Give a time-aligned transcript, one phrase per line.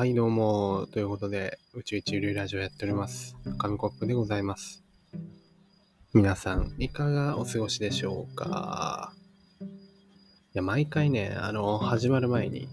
[0.00, 0.88] はい、どうも。
[0.92, 3.36] ということで、宇宙一流ラジオやっております。
[3.58, 4.82] 紙コップでございます。
[6.14, 9.12] 皆さん、いかがお過ごしでしょうか？
[9.60, 9.66] い
[10.54, 12.66] や、毎回ね、あの、始まる前に、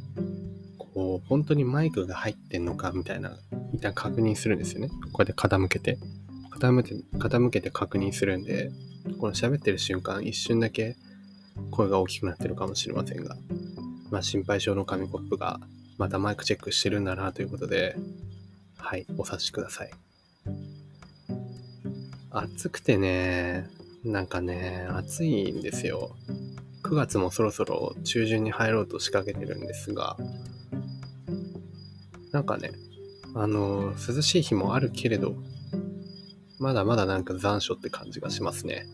[0.78, 3.38] こう、本当にマイクが入ってんのかみたいな、
[3.74, 4.88] 一旦確認するんですよね。
[4.88, 5.98] こうやって傾けて。
[6.58, 8.72] 傾けて、傾けて確認するんで、
[9.20, 10.96] この喋ってる瞬間、一瞬だけ
[11.72, 13.36] 声が大きくなってるかもしれませんが、
[14.12, 15.60] まあ、心配性の紙コップが
[15.98, 17.96] またマイクチェックしてるんだなということで、
[18.78, 19.92] はい、お察しください。
[22.30, 23.68] 暑くてね、
[24.04, 26.16] なんかね、暑いんですよ。
[26.84, 30.18] 9月もそろそろ中旬に入ろうと仕掛けてるんですが、
[32.32, 32.72] なんかね、
[33.34, 35.36] あの、涼しい日もあるけれど、
[36.60, 38.86] まだまだなんか残暑って感じがしますね。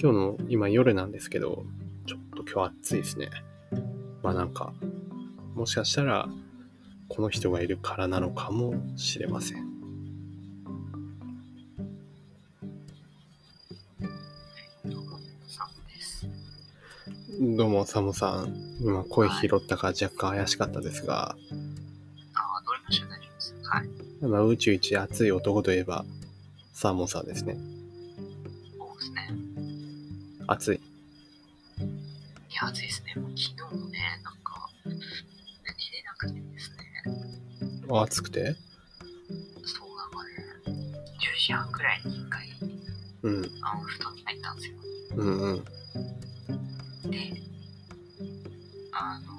[0.00, 1.64] 今日の今夜なんですけど、
[2.06, 3.30] ちょっと今日暑いですね。
[4.22, 4.72] まあなんか、
[5.58, 6.28] もしかしたら、
[7.08, 9.66] この人がいるからなのかもしれません。
[17.56, 18.54] どうも、サモさん。
[18.80, 21.36] 今、声拾ったか若干怪しかったですが、ああ、
[22.64, 23.54] どれました大丈夫です？
[23.64, 23.88] はい。
[24.30, 26.04] まあ、宇宙一熱い男といえば、
[26.72, 27.58] サーモンさんですね。
[28.78, 29.34] そうですね。
[30.46, 30.76] 熱い。
[30.76, 30.80] い
[32.54, 33.20] や、暑いですね。
[33.20, 34.70] もう昨日もね、なんか。
[37.90, 38.56] あ暑くて？
[39.64, 40.30] そうなんかね、
[40.66, 42.48] 10時半くらいに一回、
[43.22, 43.50] うん。
[43.62, 44.74] あの、布団に入ったんですよ。
[45.16, 45.64] うんうん。
[47.10, 47.32] で、
[48.92, 49.32] あの、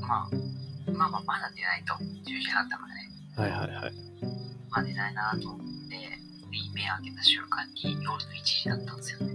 [0.00, 0.30] まあ、
[0.92, 1.94] まあまあ、まだ寝ないと。
[1.94, 3.10] 10時半だからね。
[3.36, 3.92] はいはいはい。
[4.70, 5.64] まあ寝ないなと思って、
[6.74, 9.34] 目開けた瞬間に夜の1時だったんですよね。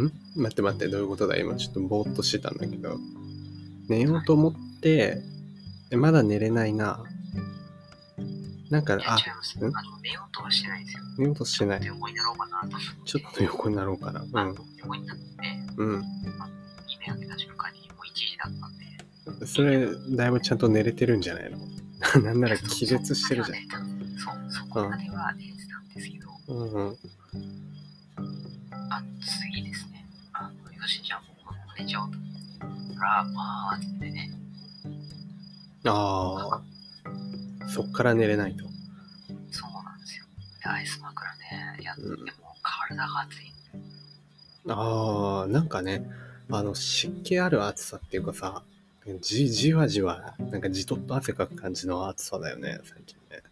[0.00, 0.12] ん？
[0.36, 1.36] 待って待って、どういうことだ？
[1.36, 2.98] 今ちょっとぼーっとしてたんだけど。
[3.88, 5.22] 寝ようと思って、
[5.90, 7.02] えまだ寝れないな。
[8.70, 8.96] なんかあ。
[8.96, 11.04] あんの、寝ようとはしてないんですよ。
[11.18, 11.90] 寝ようとしてないち。
[11.90, 12.86] ょっと横になろうかなと思って。
[13.04, 14.20] ちょっと横になろうかな。
[14.32, 15.22] あの横になって、
[15.76, 16.02] うん。
[17.00, 18.76] 目開けた瞬間にもう1時だったん。
[19.46, 21.58] それ、だいぶちゃんと寝れてるんじゃないの？
[22.22, 23.58] なんなら気絶してるじゃん。
[23.58, 24.18] ん。
[24.18, 26.96] そう、そこまでは寝れてたんですけど、うんうん。
[28.90, 30.06] あの、次ですね。
[30.32, 32.18] あの、よし、じゃあもう寝ちゃおうと
[32.66, 34.30] 思ったら、まあ、ってね、
[35.88, 38.64] ああ、そっから寝れないと。
[39.50, 40.24] そうなんですよ。
[40.62, 42.26] で、アイス枕ね、やってもうん
[42.62, 43.52] 体が熱い。
[44.68, 46.08] ああ、なんかね、
[46.50, 48.62] あの、湿気ある暑さっていうかさ、
[49.20, 53.42] じ、じわじわ、なんかじとっと汗かく感じの暑さだよね、最近ね。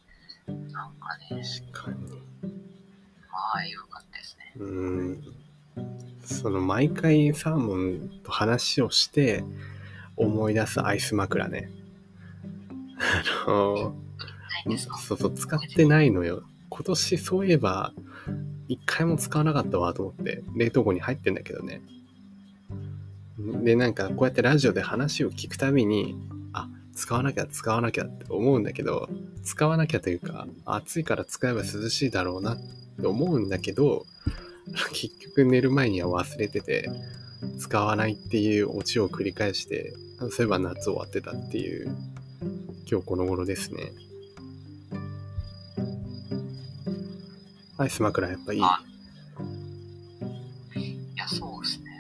[0.73, 1.43] なんかね、
[1.73, 2.11] 確かに。
[3.31, 4.53] まあ、よかったですね。
[4.57, 4.65] う
[5.11, 5.23] ん。
[6.25, 9.45] その、毎回サーモンと話をして、
[10.17, 11.71] 思い出すアイス枕ね。
[12.99, 13.95] あの、
[14.99, 16.43] そうそう、使ってないのよ。
[16.69, 17.93] 今年そういえば、
[18.69, 21.83] 一回も使わなかったわと思って、冷凍庫に入ってんだけどね。
[23.39, 26.17] で、なんかこうやってラジオで話を聞くたびに、
[26.53, 29.09] あ、使わなきゃ使わなきゃって思うんだけど、
[29.43, 32.59] 使わなきゃというか、暑いから使えば涼しいだろうなっ
[33.01, 34.07] て思うんだけど、
[34.93, 36.89] 結局寝る前には忘れてて、
[37.59, 41.95] 使わないっていうオチを繰り返して、そういえば夏終わってたっていう、
[42.95, 43.91] 今日この頃ですね。
[47.77, 48.61] アイス枕やっぱいい。
[48.63, 48.79] あ
[50.77, 51.91] いや、そうですね。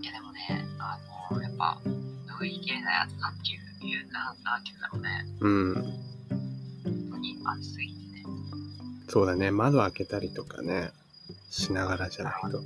[0.00, 0.98] いや、でもね、あ
[1.30, 1.78] の、やっぱ、
[2.38, 5.26] 拭いきれないやつなんていう、なんなんていうんだろうね。
[5.40, 5.74] うん。
[5.74, 5.92] 本
[7.10, 8.24] 当に暑すぎてね。
[9.10, 9.50] そうだね。
[9.50, 10.90] 窓開けたりとかね、
[11.50, 12.62] しながらじゃないと。
[12.62, 12.64] 本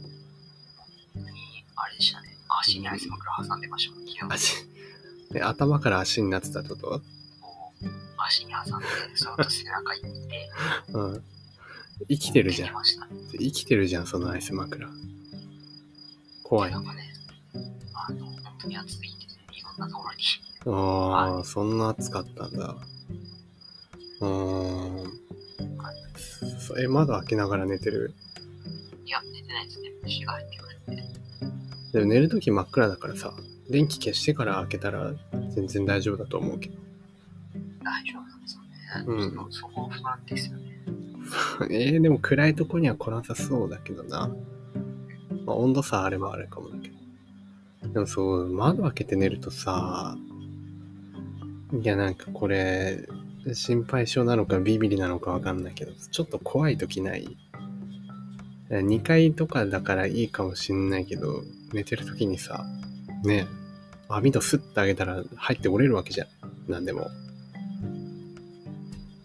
[1.14, 1.26] 当に、
[1.74, 2.36] あれでしたね。
[2.60, 4.73] 足にアイス枕挟んでましたもん、昨日。
[5.34, 7.02] 足、ね、頭から足になってたってこと？
[8.16, 10.50] 足に挟んで、その後背中にいて、
[10.94, 11.24] うん。
[12.08, 12.74] 生きてるじゃん。
[13.38, 14.88] 生きてるじゃん、そのアイス枕。
[16.42, 16.76] 怖いね。
[16.76, 17.14] なんかね、
[17.94, 20.20] あの、本当に暑すぎてね、いろんなところに。
[20.66, 22.76] ああ、そんな暑かったんだ。
[24.20, 25.20] うーん。
[26.60, 28.14] そえ、窓開けながら寝てる？
[29.04, 29.90] いや、寝てないですね。
[30.02, 31.04] 虫が入ってくるんで。
[31.92, 33.34] でも寝るとき真っ暗だからさ、
[33.70, 35.12] 電気消してから開けたら
[35.50, 36.76] 全然大丈夫だと思うけど。
[37.82, 39.40] 大丈夫なんですよね。
[39.42, 40.74] うんそこ不安ですよね。
[41.70, 44.34] えー、でも暗いとこには来なさそうだけどな。
[45.46, 47.92] まあ、温度差あればあれかもだけど。
[47.92, 50.16] でもそう、窓開けて寝るとさ、
[51.72, 53.06] いやなんかこれ、
[53.52, 57.36] 心配性なのかビビリなのかわかんないけど、ちょっと怖い時ない
[58.70, 62.64] ？2階とかだからいいかもしんないけど、寝てる時にさ、
[63.24, 63.48] ね、
[64.08, 66.70] 網戸スッてあげたら入って折れるわけじゃん。
[66.70, 67.08] なんでも。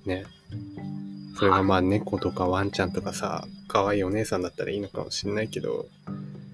[0.05, 0.25] ね。
[1.35, 5.87] それがまあ猫とかワンちゃんとかさ、可愛いお姉さんだったらいいのかもしんないけど、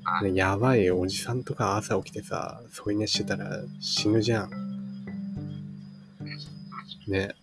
[0.03, 4.49] はいねやばいおじさんとか朝起きてさ、添い寝してたら死ぬじゃん。
[7.07, 7.35] ね。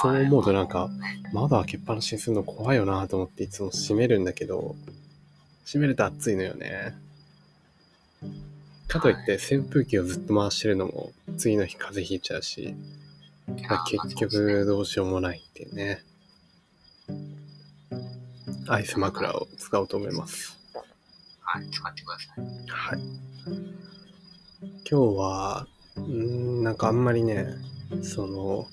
[0.00, 0.88] そう思うとなんか、
[1.32, 4.76] 窓開けっぱなしにするの怖いよなと思っていつも閉めるんだけど、
[5.64, 6.94] 閉めると暑いのよね。
[8.88, 12.74] かといって扇風機をずっと回してるのも次の日風邪ひいちゃうし、
[13.68, 16.02] まあ、結局どうしようもないっていうね。
[18.66, 20.58] アイス枕を使おうと思います。
[21.40, 22.44] はい、使ってください。
[22.68, 23.00] はい。
[24.90, 27.46] 今日は、うーん、なんかあんまりね、
[28.02, 28.66] その、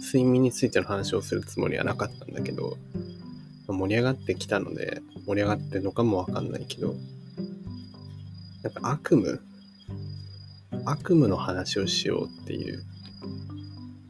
[0.00, 2.76] 睡眠についての話をするつもりはなかったんだけど、
[3.66, 6.94] 盛り上がってきたので、盛り上がってるのかもわかんないけど、
[8.66, 9.38] なんか悪夢？
[10.84, 12.82] 悪夢の話をしようっていう。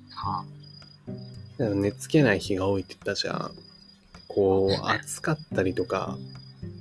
[0.09, 0.47] は
[1.59, 3.51] なんか寝つけない日が多いって言ったじゃん。
[4.29, 6.17] こう、暑かったりとか、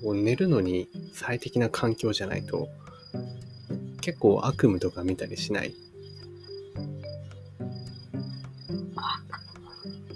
[0.01, 2.69] こう寝るのに最適な環境じゃないと、
[3.99, 5.75] 結構悪夢とか見たりしない？
[8.95, 9.19] あ、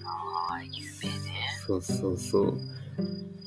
[0.05, 0.79] ああ、夢
[1.25, 1.41] ね。
[1.67, 2.57] そうそうそう。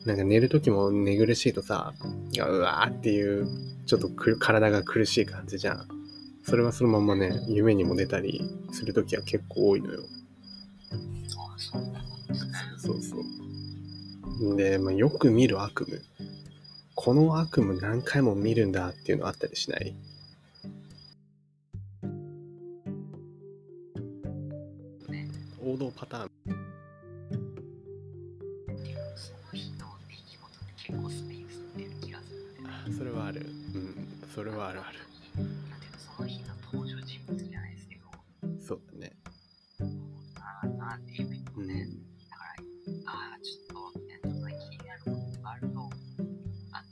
[0.04, 1.94] なんか寝る時も寝苦しいとさ、
[2.36, 3.46] うわーっていう、
[3.86, 5.88] ちょっとく体が苦しい感じじゃん。
[6.44, 10.02] それはそのままね、夢にも出たりする時は結構多いのよ。
[11.38, 13.00] あそう。
[13.00, 14.56] そう。
[14.56, 16.00] で、まあ、よく見る悪夢。
[16.96, 19.94] この悪夢何回も見るんだっていうのあったりしない？
[25.08, 25.28] ね
[25.64, 26.31] 王道パターン。
[34.34, 34.98] それはあるある。
[35.36, 38.04] なんていうのその日の登場人物じゃないですけど、
[38.66, 39.12] そうだね。
[40.36, 41.66] あーなんていうかうん。
[41.66, 41.86] ね。
[42.30, 45.90] だから、ああ、ちょっと、ね、ちょっとね気になることがあると、
[46.72, 46.82] あ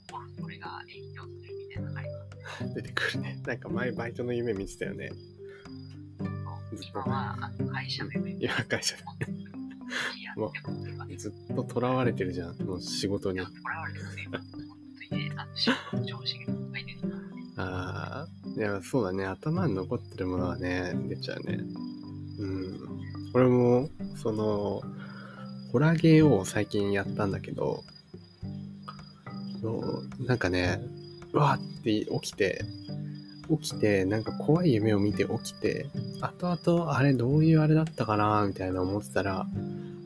[0.42, 2.74] これが影響するみたいなのがあります。
[2.76, 3.42] 出てくるね。
[3.46, 5.08] なんか前バイトの夢見てたよね。
[5.08, 7.10] ずっ今と。
[7.10, 9.02] はあの会社でね、今会社で。
[10.22, 12.62] やってもらってずっと囚われてるじゃん。
[12.62, 13.46] もう仕事にいや、。
[13.46, 14.40] これはですね、本
[15.10, 16.49] 当にね、あの仕事の上司が
[18.60, 19.24] いや、そうだね。
[19.24, 21.60] 頭に残ってるものはね、出ちゃうね。
[22.38, 22.78] うん。
[23.32, 24.82] 俺も、その、
[25.72, 27.82] ホラーゲーを最近やったんだけど、
[29.62, 30.78] のなんかね、
[31.32, 32.62] うわーって起きて、
[33.62, 35.86] 起きて、なんか怖い夢を見て起きて、
[36.20, 39.46] 後々、あれどういうあれだったかなみたいな思ってたら、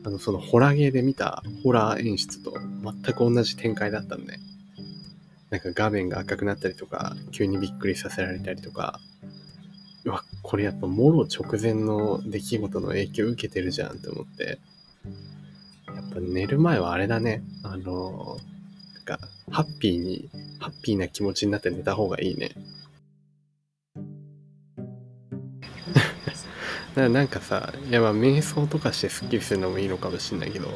[0.05, 4.39] あの、そのホラーゲーで見たホラー演出と全く同じ展開だったのね。
[5.49, 8.99] なんか画面が赤くなったりとか、急にびっくりさせられたりとか、
[10.05, 14.59] うわ、これやっぱもろ直前の出来事の影響受けてるじゃんって思って、
[15.87, 18.37] やっぱ寝る前はあれだね、あの、
[18.95, 19.19] なんか、
[19.51, 22.51] ハッピーに、ハッピーな気持ちになって寝た方がいいね。
[26.95, 30.67] ななんかさ、いやまあ瞑想とかしてスッキリするのもいいのかもしれないけど、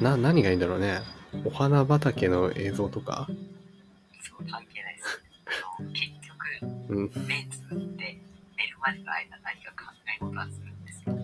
[0.00, 1.00] な、何がいいんだろうね。
[1.44, 3.28] お花畑の映像とか
[4.28, 5.22] そう関係ないです。
[5.46, 7.26] あの結局、うん。
[7.26, 8.20] 目つぶって
[8.56, 11.16] 寝るまでの間何か考え事はするんですよ。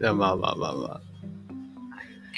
[0.00, 1.00] いやまあまあまあまあ。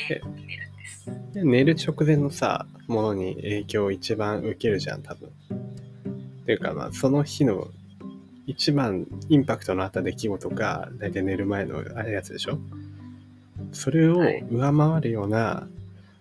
[0.08, 1.10] で、寝るんです。
[1.34, 5.28] で寝る直前のさ、ものに影響を一番受けるじゃん、多分。
[5.28, 7.68] っていうかまあ、その日の
[8.46, 12.58] 一番インパクトのあった出来事が、だいたい寝る前のあれやつでしょ
[13.72, 14.18] それを
[14.50, 15.68] 上回るような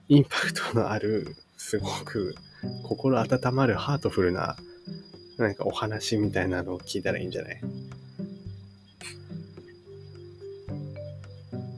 [0.07, 2.35] インパクトのある、すごく
[2.83, 4.55] 心温まるハートフルな、
[5.37, 7.61] なんかお話みたいなのを聞いたらいいんじゃない？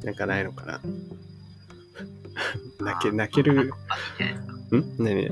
[0.03, 0.81] なんかないのかな？
[2.79, 3.69] 泣け、泣ける、ん？
[4.97, 5.29] 何？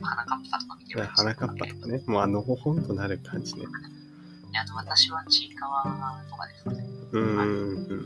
[0.00, 2.02] 花かっぱとか見てます花かっぱとかね。
[2.06, 3.66] もうあのほほんとなる感じね。
[4.50, 6.84] であと私はちいかわとかですかね。
[7.12, 7.86] うーん。
[7.86, 8.04] うん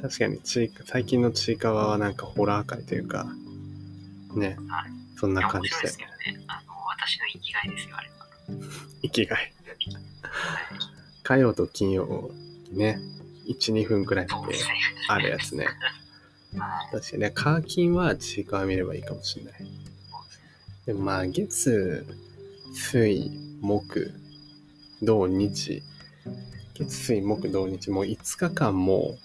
[0.00, 3.24] 確かにちいか、最近のちいかわはなんかホラー界というか、
[4.34, 4.90] ねはい。
[5.22, 6.44] そんな感じで面白いですけどね。
[6.48, 8.26] あの、私の生きがいですよ、あれは。
[9.02, 9.52] 生きがい。
[11.22, 12.32] 火曜と金曜
[12.72, 12.98] にね、
[13.46, 14.74] 1、2分くらいでそうですね。
[15.06, 15.66] あるやつね。
[16.58, 16.92] はい。
[16.92, 19.54] 確かにね、カーキンはちいかわ見ればいいかもしれない。
[20.86, 22.04] でもまあ、月、
[22.74, 24.12] 水、木、
[25.02, 25.84] 土、日、
[26.74, 29.16] 月、水、木、土、日、もう5日間も、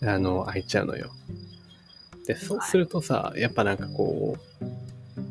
[0.00, 1.10] あの、空いちゃうのよ。
[2.34, 4.36] で、そうするとさ、やっぱなんかこ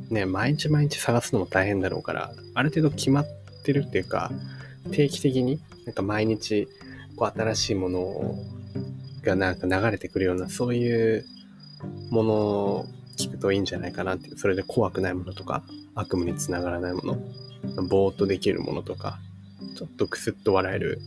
[0.10, 4.32] う、ね、毎日毎日探すのも大変だろうから、ある程度決まっててるっていうか、
[4.92, 6.68] 定期的に、なんか毎日、
[7.16, 8.36] こう新しいもの
[9.22, 11.26] がなんか流れてくるような、そういう
[12.10, 12.86] ものを
[13.18, 15.64] 聞くといいんじゃないかなっていう、それで怖くないものとか、
[15.96, 19.20] 悪夢につながらないもの、ぼーっとできるものとか、
[19.76, 21.02] ちょっとクスッと笑える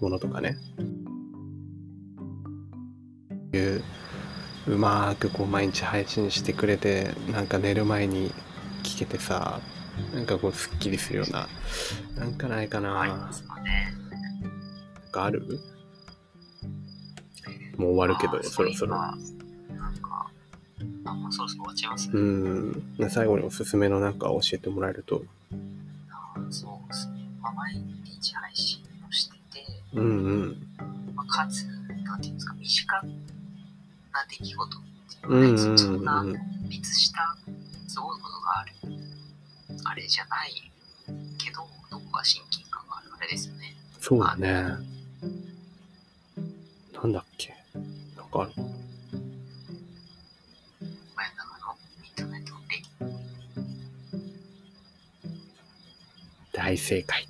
[0.00, 0.56] ものとかね。
[3.52, 3.82] いう
[4.66, 8.32] うまーくこう毎日配信してくれてなんか寝る前に
[8.82, 9.60] 聞けてさ
[10.14, 11.48] なんかこうすっきりするような
[12.18, 13.94] なんかないかななんかね。
[15.12, 15.60] かある？
[17.76, 19.18] もう終わるけどそろそろ今
[19.76, 20.30] なんか、
[21.04, 22.10] あ、もうそろそろ終わっちゃいます。
[22.12, 25.22] うん最後におすすめのなんか教えてもらえると
[26.50, 27.28] そうですね。
[27.40, 30.08] まあ、毎日配信をしてて、うんう
[30.46, 30.56] ん
[31.14, 31.64] まあ、かつ、
[32.04, 33.04] なんていうんですか、身近
[34.14, 34.80] な出来事っ
[35.10, 36.34] ていううんのは、うんそんなうん
[36.68, 37.36] 密した
[37.88, 38.72] すごいことがある、
[39.84, 40.70] あれじゃない
[41.38, 43.76] けど、どこか親近感があるあれですよね。
[44.00, 44.52] そうだね。
[46.92, 47.54] なんだっけ？
[48.16, 48.52] なんかある
[56.52, 57.23] 大正解